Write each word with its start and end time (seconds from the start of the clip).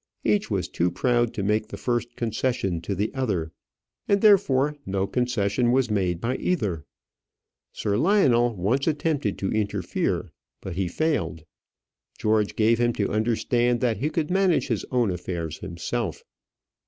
Each 0.23 0.49
was 0.49 0.67
too 0.67 0.89
proud 0.89 1.31
to 1.35 1.43
make 1.43 1.67
the 1.67 1.77
first 1.77 2.15
concession 2.15 2.81
to 2.81 2.95
the 2.95 3.13
other, 3.13 3.51
and 4.07 4.19
therefore 4.19 4.75
no 4.83 5.05
concession 5.05 5.71
was 5.71 5.91
made 5.91 6.19
by 6.19 6.37
either. 6.37 6.85
Sir 7.71 7.97
Lionel 7.97 8.55
once 8.55 8.87
attempted 8.87 9.37
to 9.37 9.51
interfere; 9.51 10.31
but 10.59 10.73
he 10.73 10.87
failed. 10.87 11.45
George 12.17 12.55
gave 12.55 12.79
him 12.79 12.93
to 12.93 13.11
understand 13.13 13.79
that 13.81 13.97
he 13.97 14.09
could 14.09 14.31
manage 14.31 14.69
his 14.69 14.83
own 14.89 15.11
affairs 15.11 15.59
himself. 15.59 16.23